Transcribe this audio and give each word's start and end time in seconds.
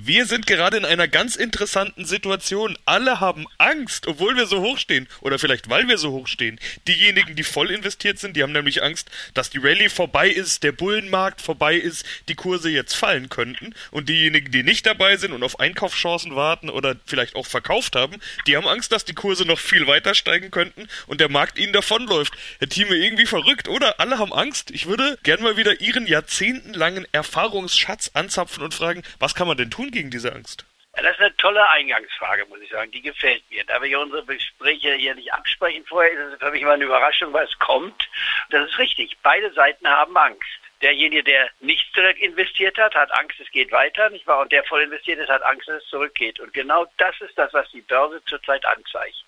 Wir 0.00 0.26
sind 0.26 0.46
gerade 0.46 0.76
in 0.76 0.84
einer 0.84 1.08
ganz 1.08 1.34
interessanten 1.34 2.04
Situation. 2.04 2.78
Alle 2.84 3.18
haben 3.18 3.46
Angst, 3.58 4.06
obwohl 4.06 4.36
wir 4.36 4.46
so 4.46 4.60
hoch 4.60 4.78
stehen. 4.78 5.08
Oder 5.22 5.40
vielleicht 5.40 5.70
weil 5.70 5.88
wir 5.88 5.98
so 5.98 6.12
hoch 6.12 6.28
stehen. 6.28 6.60
Diejenigen, 6.86 7.34
die 7.34 7.42
voll 7.42 7.72
investiert 7.72 8.20
sind, 8.20 8.36
die 8.36 8.44
haben 8.44 8.52
nämlich 8.52 8.80
Angst, 8.80 9.10
dass 9.34 9.50
die 9.50 9.58
Rallye 9.58 9.88
vorbei 9.88 10.28
ist, 10.28 10.62
der 10.62 10.70
Bullenmarkt 10.70 11.40
vorbei 11.40 11.74
ist, 11.74 12.06
die 12.28 12.36
Kurse 12.36 12.70
jetzt 12.70 12.94
fallen 12.94 13.28
könnten. 13.28 13.74
Und 13.90 14.08
diejenigen, 14.08 14.52
die 14.52 14.62
nicht 14.62 14.86
dabei 14.86 15.16
sind 15.16 15.32
und 15.32 15.42
auf 15.42 15.58
Einkaufschancen 15.58 16.36
warten 16.36 16.70
oder 16.70 16.94
vielleicht 17.04 17.34
auch 17.34 17.46
verkauft 17.46 17.96
haben, 17.96 18.18
die 18.46 18.56
haben 18.56 18.68
Angst, 18.68 18.92
dass 18.92 19.04
die 19.04 19.14
Kurse 19.14 19.46
noch 19.46 19.58
viel 19.58 19.88
weiter 19.88 20.14
steigen 20.14 20.52
könnten 20.52 20.86
und 21.08 21.20
der 21.20 21.28
Markt 21.28 21.58
ihnen 21.58 21.72
davonläuft. 21.72 22.34
Herr 22.60 22.68
Thieme, 22.68 22.94
irgendwie 22.94 23.26
verrückt, 23.26 23.66
oder? 23.66 23.98
Alle 23.98 24.18
haben 24.18 24.32
Angst. 24.32 24.70
Ich 24.70 24.86
würde 24.86 25.18
gern 25.24 25.42
mal 25.42 25.56
wieder 25.56 25.80
Ihren 25.80 26.06
jahrzehntelangen 26.06 27.06
Erfahrungsschatz 27.10 28.12
anzapfen 28.14 28.62
und 28.62 28.74
fragen, 28.74 29.02
was 29.18 29.34
kann 29.34 29.48
man 29.48 29.56
denn 29.56 29.70
tun 29.70 29.87
gegen 29.90 30.10
diese 30.10 30.32
Angst? 30.32 30.64
Ja, 30.96 31.02
das 31.02 31.12
ist 31.12 31.20
eine 31.20 31.36
tolle 31.36 31.68
Eingangsfrage, 31.70 32.46
muss 32.46 32.60
ich 32.60 32.70
sagen. 32.70 32.90
Die 32.90 33.02
gefällt 33.02 33.42
mir. 33.50 33.64
Da 33.64 33.80
wir 33.80 34.00
unsere 34.00 34.24
Gespräche 34.24 34.94
hier 34.94 35.14
nicht 35.14 35.32
absprechen 35.32 35.84
vorher, 35.86 36.10
ist 36.12 36.34
es 36.34 36.38
für 36.38 36.50
mich 36.50 36.62
mal 36.62 36.72
eine 36.72 36.84
Überraschung, 36.84 37.34
es 37.36 37.58
kommt. 37.58 38.08
Das 38.50 38.68
ist 38.68 38.78
richtig. 38.78 39.16
Beide 39.22 39.52
Seiten 39.52 39.86
haben 39.86 40.16
Angst. 40.16 40.58
Derjenige, 40.82 41.24
der 41.24 41.50
nicht 41.60 41.94
direkt 41.96 42.20
investiert 42.20 42.78
hat, 42.78 42.94
hat 42.94 43.12
Angst, 43.12 43.38
es 43.40 43.50
geht 43.50 43.72
weiter, 43.72 44.10
nicht 44.10 44.26
wahr? 44.26 44.40
Und 44.40 44.52
der 44.52 44.62
voll 44.64 44.82
investiert 44.82 45.18
ist, 45.18 45.28
hat 45.28 45.42
Angst, 45.42 45.68
dass 45.68 45.82
es 45.82 45.88
zurückgeht. 45.88 46.38
Und 46.40 46.52
genau 46.52 46.86
das 46.98 47.20
ist 47.20 47.36
das, 47.36 47.52
was 47.52 47.68
die 47.70 47.80
Börse 47.82 48.22
zurzeit 48.26 48.64
anzeigt. 48.64 49.24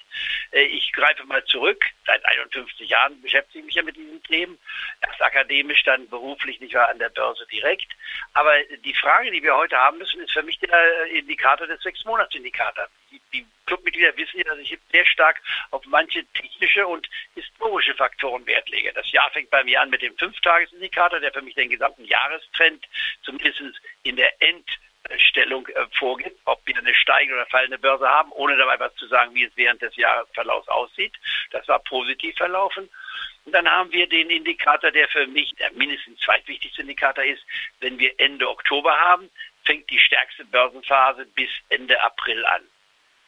Äh, 0.52 0.62
ich 0.62 0.92
greife 0.92 1.24
mal 1.24 1.45
zurück. 1.45 1.84
Seit 2.06 2.24
51 2.24 2.89
Jahren 2.89 3.20
beschäftige 3.22 3.61
ich 3.61 3.64
mich 3.66 3.75
ja 3.75 3.83
mit 3.83 3.97
diesen 3.97 4.22
Themen. 4.25 4.58
Erst 5.00 5.22
akademisch, 5.22 5.83
dann 5.84 6.08
beruflich, 6.08 6.61
nicht 6.61 6.75
wahr, 6.75 6.89
an 6.89 6.98
der 6.98 7.11
Börse 7.11 7.47
direkt. 7.50 7.92
Aber 8.34 8.53
die 8.84 8.94
Frage, 8.94 9.31
die 9.31 9.42
wir 9.42 9.56
heute 9.56 9.77
haben 9.77 9.98
müssen, 9.98 10.20
ist 10.20 10.33
für 10.33 10.42
mich 10.42 10.58
der 10.58 11.06
Indikator 11.06 11.66
des 11.66 11.81
Sechs-Monats-Indikators. 11.83 12.91
Die, 13.33 13.47
Clubmitglieder 13.70 14.16
wissen 14.16 14.38
ja, 14.38 14.44
dass 14.44 14.58
ich 14.58 14.77
sehr 14.91 15.06
stark 15.06 15.41
auf 15.70 15.84
manche 15.86 16.25
technische 16.33 16.84
und 16.88 17.08
historische 17.36 17.94
Faktoren 17.94 18.44
Wert 18.47 18.69
lege. 18.69 18.92
Das 18.92 19.11
Jahr 19.12 19.31
fängt 19.31 19.48
bei 19.50 19.62
mir 19.62 19.81
an 19.81 19.91
mit 19.91 20.03
dem 20.03 20.16
Fünftagesindikator, 20.19 21.20
der 21.20 21.33
für 21.33 21.42
mich 21.42 21.55
den 21.55 21.70
gesamten 21.70 22.05
Jahrestrend 22.05 22.84
zumindest 23.22 23.81
in 24.03 24.16
der 24.16 24.42
Endstellung 25.11 25.66
äh, 25.69 25.86
vorgibt, 25.98 26.39
ob 26.44 26.66
wir 26.66 26.77
eine 26.77 26.94
steigende 26.94 27.36
oder 27.36 27.47
fallende 27.47 27.78
Börse 27.78 28.08
haben, 28.08 28.33
ohne 28.33 28.56
dabei 28.56 28.78
was 28.78 28.94
zu 28.97 29.06
sagen, 29.06 29.34
wie 29.34 29.44
es 29.44 29.53
während 29.56 29.83
des 29.83 29.94
Jahresverlaufs 29.97 30.69
aussieht. 30.69 31.14
Das 31.50 31.66
war 31.69 31.78
positiv 31.80 32.36
verlaufen. 32.36 32.89
Und 33.44 33.53
dann 33.53 33.69
haben 33.70 33.92
wir 33.92 34.06
den 34.08 34.31
Indikator, 34.31 34.91
der 34.91 35.08
für 35.08 35.27
mich 35.27 35.55
der 35.56 35.72
mindestens 35.72 36.20
zweitwichtigste 36.20 36.83
Indikator 36.83 37.25
ist. 37.25 37.42
Wenn 37.81 37.98
wir 37.98 38.12
Ende 38.19 38.48
Oktober 38.48 38.98
haben, 38.98 39.31
fängt 39.64 39.91
die 39.91 39.98
stärkste 39.98 40.44
Börsenphase 40.44 41.27
bis 41.34 41.50
Ende 41.69 42.00
April 42.03 42.44
an 42.47 42.62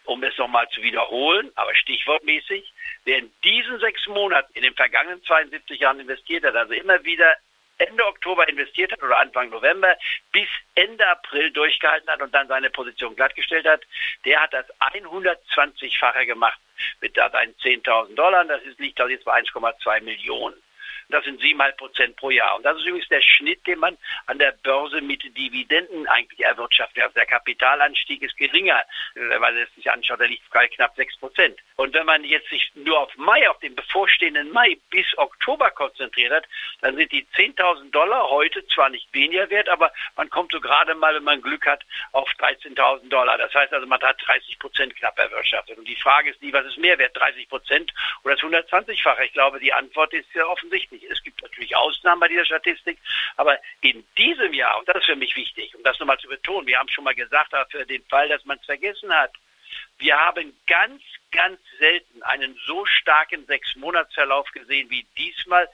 um 0.04 0.22
es 0.24 0.36
nochmal 0.36 0.68
zu 0.70 0.82
wiederholen, 0.82 1.52
aber 1.54 1.74
stichwortmäßig, 1.74 2.72
wer 3.04 3.18
in 3.18 3.32
diesen 3.44 3.78
sechs 3.78 4.06
Monaten 4.08 4.52
in 4.54 4.62
den 4.62 4.74
vergangenen 4.74 5.22
72 5.22 5.80
Jahren 5.80 6.00
investiert 6.00 6.44
hat, 6.44 6.56
also 6.56 6.72
immer 6.72 7.04
wieder 7.04 7.36
Ende 7.88 8.06
Oktober 8.06 8.48
investiert 8.48 8.92
hat 8.92 9.02
oder 9.02 9.18
Anfang 9.18 9.50
November 9.50 9.96
bis 10.32 10.48
Ende 10.74 11.06
April 11.06 11.50
durchgehalten 11.50 12.08
hat 12.08 12.22
und 12.22 12.32
dann 12.34 12.48
seine 12.48 12.70
Position 12.70 13.16
glattgestellt 13.16 13.66
hat, 13.66 13.82
der 14.24 14.40
hat 14.40 14.52
das 14.52 14.66
120-fache 14.80 16.26
gemacht 16.26 16.58
mit 17.00 17.14
seinen 17.14 17.54
10.000 17.56 18.14
Dollar. 18.14 18.44
Das 18.44 18.60
liegt 18.78 18.98
jetzt 18.98 19.24
bei 19.24 19.40
1,2 19.40 20.00
Millionen. 20.02 20.54
Das 21.12 21.24
sind 21.24 21.40
siebeneinhalb 21.40 21.76
Prozent 21.76 22.16
pro 22.16 22.30
Jahr. 22.30 22.56
Und 22.56 22.64
das 22.64 22.78
ist 22.78 22.86
übrigens 22.86 23.08
der 23.08 23.20
Schnitt, 23.20 23.66
den 23.66 23.78
man 23.78 23.96
an 24.26 24.38
der 24.38 24.52
Börse 24.62 25.00
mit 25.00 25.22
Dividenden 25.36 26.06
eigentlich 26.08 26.40
erwirtschaftet. 26.40 27.02
Also 27.02 27.14
der 27.14 27.26
Kapitalanstieg 27.26 28.22
ist 28.22 28.36
geringer, 28.36 28.84
wenn 29.14 29.40
man 29.40 29.56
es 29.56 29.72
sich 29.74 29.90
anschaut, 29.90 30.20
der 30.20 30.28
liegt 30.28 30.48
bei 30.50 30.68
knapp 30.68 30.96
sechs 30.96 31.16
Prozent. 31.16 31.58
Und 31.76 31.94
wenn 31.94 32.06
man 32.06 32.24
jetzt 32.24 32.48
sich 32.48 32.70
nur 32.74 32.98
auf 32.98 33.16
Mai, 33.16 33.48
auf 33.48 33.58
den 33.60 33.74
bevorstehenden 33.74 34.50
Mai 34.52 34.76
bis 34.90 35.06
Oktober 35.18 35.70
konzentriert 35.70 36.32
hat, 36.32 36.44
dann 36.80 36.96
sind 36.96 37.12
die 37.12 37.26
10.000 37.34 37.90
Dollar 37.90 38.30
heute 38.30 38.66
zwar 38.68 38.88
nicht 38.88 39.12
weniger 39.12 39.50
wert, 39.50 39.68
aber 39.68 39.92
man 40.16 40.30
kommt 40.30 40.52
so 40.52 40.60
gerade 40.60 40.94
mal, 40.94 41.14
wenn 41.14 41.24
man 41.24 41.42
Glück 41.42 41.66
hat, 41.66 41.84
auf 42.12 42.28
13.000 42.38 43.08
Dollar. 43.08 43.36
Das 43.38 43.52
heißt 43.52 43.72
also, 43.72 43.86
man 43.86 44.00
hat 44.00 44.16
30 44.24 44.58
Prozent 44.58 44.96
knapp 44.96 45.18
erwirtschaftet. 45.18 45.76
Und 45.76 45.88
die 45.88 45.96
Frage 45.96 46.30
ist 46.30 46.42
nie, 46.42 46.52
was 46.52 46.66
ist 46.66 46.78
mehr 46.78 46.98
wert, 46.98 47.16
30 47.16 47.48
Prozent 47.48 47.92
oder 48.24 48.34
das 48.34 48.44
120-fache? 48.44 49.24
Ich 49.24 49.32
glaube, 49.32 49.58
die 49.60 49.72
Antwort 49.72 50.12
ist 50.14 50.32
ja 50.34 50.46
offensichtlich. 50.46 51.01
Es 51.10 51.22
gibt 51.22 51.42
natürlich 51.42 51.74
Ausnahmen 51.76 52.20
bei 52.20 52.28
dieser 52.28 52.44
Statistik, 52.44 52.98
aber 53.36 53.58
in 53.80 54.04
diesem 54.16 54.52
Jahr, 54.52 54.78
und 54.78 54.88
das 54.88 54.96
ist 54.96 55.06
für 55.06 55.16
mich 55.16 55.34
wichtig, 55.36 55.74
um 55.74 55.82
das 55.82 55.98
nochmal 55.98 56.18
zu 56.18 56.28
betonen, 56.28 56.66
wir 56.66 56.78
haben 56.78 56.88
schon 56.88 57.04
mal 57.04 57.14
gesagt, 57.14 57.54
aber 57.54 57.68
für 57.70 57.86
den 57.86 58.04
Fall, 58.06 58.28
dass 58.28 58.44
man 58.44 58.58
es 58.58 58.66
vergessen 58.66 59.12
hat, 59.12 59.32
wir 59.98 60.18
haben 60.18 60.52
ganz, 60.66 61.02
ganz 61.30 61.60
selten 61.78 62.22
einen 62.22 62.58
so 62.66 62.84
starken 62.86 63.46
Sechsmonatsverlauf 63.46 64.50
gesehen 64.50 64.90
wie 64.90 65.06
diesmal 65.16 65.68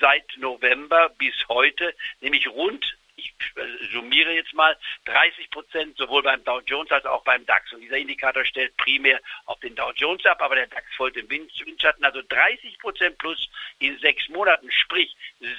seit 0.00 0.24
November 0.36 1.10
bis 1.18 1.34
heute, 1.48 1.94
nämlich 2.20 2.48
rund 2.48 2.96
ich 3.24 3.90
summiere 3.92 4.32
jetzt 4.32 4.54
mal, 4.54 4.76
30 5.06 5.50
Prozent 5.50 5.96
sowohl 5.96 6.22
beim 6.22 6.42
Dow 6.44 6.60
Jones 6.60 6.90
als 6.90 7.04
auch 7.06 7.22
beim 7.24 7.44
DAX. 7.46 7.72
Und 7.72 7.80
dieser 7.80 7.96
Indikator 7.96 8.44
stellt 8.44 8.76
primär 8.76 9.20
auf 9.46 9.58
den 9.60 9.74
Dow 9.74 9.92
Jones 9.94 10.24
ab, 10.26 10.40
aber 10.42 10.56
der 10.56 10.66
DAX 10.66 10.86
folgt 10.96 11.16
im 11.16 11.28
Windschatten. 11.30 12.04
Also 12.04 12.22
30 12.28 12.78
Prozent 12.78 13.18
plus 13.18 13.48
in 13.78 13.98
sechs 13.98 14.28
Monaten, 14.28 14.70
sprich 14.70 15.14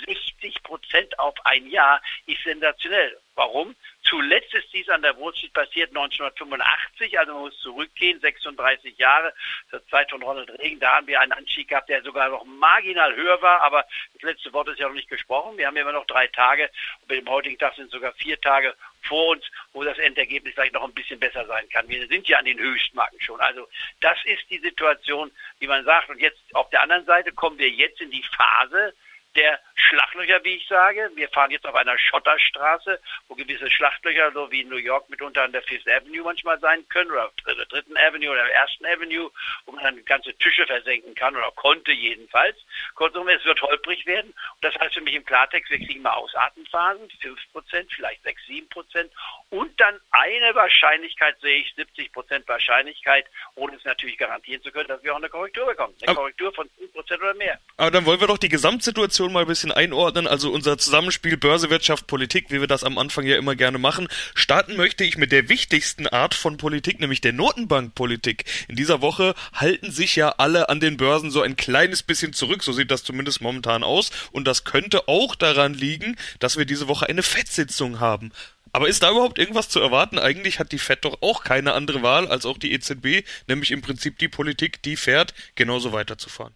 60 0.05 0.63
Prozent 0.63 1.17
auf 1.19 1.35
ein 1.45 1.67
Jahr, 1.67 2.01
ist 2.25 2.43
sensationell. 2.43 3.17
Warum? 3.35 3.75
Zuletzt 4.13 4.53
ist 4.53 4.71
dies 4.71 4.87
an 4.89 5.01
der 5.01 5.19
Wall 5.19 5.33
Street 5.35 5.53
passiert 5.53 5.89
1985, 5.89 7.17
also 7.17 7.33
man 7.33 7.41
muss 7.45 7.59
zurückgehen, 7.61 8.19
36 8.19 8.95
Jahre 8.99 9.33
zur 9.71 9.83
Zeit 9.87 10.11
von 10.11 10.21
Ronald 10.21 10.51
Reagan. 10.59 10.79
Da 10.79 10.97
haben 10.97 11.07
wir 11.07 11.19
einen 11.19 11.31
Anstieg 11.31 11.69
gehabt, 11.69 11.89
der 11.89 12.03
sogar 12.03 12.29
noch 12.29 12.45
marginal 12.45 13.15
höher 13.15 13.41
war, 13.41 13.61
aber 13.61 13.83
das 14.13 14.21
letzte 14.21 14.53
Wort 14.53 14.67
ist 14.67 14.77
ja 14.77 14.87
noch 14.87 14.93
nicht 14.93 15.09
gesprochen. 15.09 15.57
Wir 15.57 15.65
haben 15.65 15.77
immer 15.77 15.93
noch 15.93 16.05
drei 16.05 16.27
Tage 16.27 16.69
und 17.01 17.09
mit 17.09 17.21
dem 17.21 17.27
heutigen 17.27 17.57
Tag 17.57 17.73
sind 17.73 17.89
sogar 17.89 18.13
vier 18.13 18.39
Tage 18.39 18.75
vor 19.01 19.29
uns, 19.29 19.45
wo 19.71 19.83
das 19.83 19.97
Endergebnis 19.97 20.53
vielleicht 20.53 20.75
noch 20.75 20.83
ein 20.83 20.93
bisschen 20.93 21.19
besser 21.19 21.47
sein 21.47 21.67
kann. 21.69 21.89
Wir 21.89 22.05
sind 22.05 22.27
ja 22.27 22.37
an 22.37 22.45
den 22.45 22.59
Höchstmarken 22.59 23.19
schon. 23.19 23.39
Also 23.39 23.67
das 23.99 24.19
ist 24.25 24.47
die 24.51 24.59
Situation, 24.59 25.31
wie 25.57 25.67
man 25.67 25.85
sagt. 25.85 26.11
Und 26.11 26.21
jetzt 26.21 26.39
auf 26.53 26.69
der 26.69 26.83
anderen 26.83 27.05
Seite 27.05 27.31
kommen 27.31 27.57
wir 27.57 27.69
jetzt 27.69 27.99
in 27.99 28.11
die 28.11 28.23
Phase, 28.37 28.93
der 29.35 29.59
Schlachtlöcher, 29.75 30.43
wie 30.43 30.55
ich 30.57 30.67
sage. 30.67 31.11
Wir 31.15 31.29
fahren 31.29 31.51
jetzt 31.51 31.65
auf 31.65 31.75
einer 31.75 31.97
Schotterstraße, 31.97 32.99
wo 33.27 33.35
gewisse 33.35 33.69
Schlachtlöcher, 33.69 34.31
so 34.31 34.51
wie 34.51 34.61
in 34.61 34.69
New 34.69 34.77
York 34.77 35.09
mitunter 35.09 35.43
an 35.43 35.51
der 35.51 35.63
Fifth 35.63 35.87
Avenue 35.87 36.23
manchmal 36.23 36.59
sein 36.59 36.87
können 36.89 37.11
oder 37.11 37.25
auf 37.25 37.33
der 37.45 37.65
Dritten 37.65 37.97
Avenue 37.97 38.31
oder 38.31 38.45
der 38.45 38.53
Ersten 38.53 38.85
Avenue, 38.85 39.31
wo 39.65 39.71
man 39.71 39.83
dann 39.83 40.05
ganze 40.05 40.33
Tische 40.35 40.65
versenken 40.65 41.15
kann 41.15 41.35
oder 41.35 41.51
konnte 41.51 41.91
jedenfalls. 41.91 42.57
Kurzum, 42.95 43.27
es 43.29 43.43
wird 43.45 43.61
holprig 43.61 44.05
werden. 44.05 44.31
Und 44.31 44.63
das 44.63 44.75
heißt 44.75 44.93
für 44.93 45.01
mich 45.01 45.15
im 45.15 45.25
Klartext, 45.25 45.71
wir 45.71 45.79
kriegen 45.79 46.01
mal 46.01 46.13
Ausatemphasen, 46.13 47.07
5%, 47.09 47.95
vielleicht 47.95 48.23
6, 48.23 48.41
7% 48.43 49.09
und 49.49 49.79
dann 49.79 49.99
eine 50.11 50.55
Wahrscheinlichkeit, 50.55 51.39
sehe 51.41 51.59
ich, 51.59 51.73
70% 51.75 52.47
Wahrscheinlichkeit, 52.47 53.25
ohne 53.55 53.75
es 53.75 53.85
natürlich 53.85 54.17
garantieren 54.17 54.61
zu 54.63 54.71
können, 54.71 54.87
dass 54.87 55.03
wir 55.03 55.13
auch 55.13 55.17
eine 55.17 55.29
Korrektur 55.29 55.65
bekommen. 55.65 55.95
Eine 56.05 56.15
Korrektur 56.15 56.53
von 56.53 56.69
10% 57.13 57.17
oder 57.17 57.33
mehr. 57.35 57.59
Aber 57.77 57.91
dann 57.91 58.05
wollen 58.05 58.19
wir 58.19 58.27
doch 58.27 58.37
die 58.37 58.49
Gesamtsituation 58.49 59.33
mal 59.33 59.41
ein 59.41 59.47
bisschen 59.47 59.71
einordnen. 59.71 60.27
Also 60.27 60.51
unser 60.51 60.77
Zusammenspiel 60.77 61.37
Börse, 61.37 61.69
Wirtschaft, 61.69 62.07
Politik, 62.07 62.51
wie 62.51 62.59
wir 62.59 62.67
das 62.67 62.83
am 62.83 62.97
Anfang 62.97 63.25
ja 63.25 63.37
immer 63.37 63.55
gerne 63.55 63.77
machen. 63.77 64.07
Starten 64.35 64.75
möchte 64.75 65.03
ich 65.03 65.17
mit 65.17 65.31
der 65.31 65.49
wichtigsten 65.49 66.07
Art 66.07 66.35
von 66.35 66.57
Politik, 66.57 66.99
nämlich 66.99 67.21
der 67.21 67.33
Notenbankpolitik. 67.33 68.45
In 68.67 68.75
dieser 68.75 69.01
Woche 69.01 69.33
halten 69.53 69.91
sich 69.91 70.15
ja 70.15 70.29
alle 70.37 70.69
an 70.69 70.79
den 70.79 70.97
Börsen 70.97 71.31
so 71.31 71.41
ein 71.41 71.55
kleines 71.55 72.03
bisschen 72.03 72.33
zurück. 72.33 72.63
So 72.63 72.73
sieht 72.73 72.91
das 72.91 73.03
zumindest 73.03 73.41
momentan 73.41 73.83
aus. 73.83 74.11
Und 74.31 74.45
das 74.45 74.63
könnte 74.63 75.07
auch 75.07 75.35
daran 75.35 75.73
liegen, 75.73 76.15
dass 76.39 76.57
wir 76.57 76.65
diese 76.65 76.87
Woche 76.87 77.07
eine 77.07 77.23
Fettsitzung 77.23 77.99
haben. 77.99 78.31
Aber 78.75 78.87
ist 78.87 79.03
da 79.03 79.11
überhaupt 79.11 79.37
irgendwas 79.37 79.69
zu 79.69 79.79
erwarten? 79.79 80.17
Eigentlich 80.17 80.57
hat 80.59 80.71
die 80.71 80.79
Fed 80.79 81.05
doch 81.05 81.21
auch 81.21 81.43
keine 81.43 81.73
andere 81.73 82.01
Wahl 82.01 82.27
als 82.27 82.47
auch 82.47 82.57
die 82.57 82.73
EZB, 82.73 83.23
nämlich 83.47 83.71
im 83.71 83.83
Prinzip 83.83 84.17
die 84.17 84.27
Politik, 84.27 84.81
die 84.81 84.97
fährt, 84.97 85.35
genauso 85.53 85.93
weiterzufahren. 85.93 86.55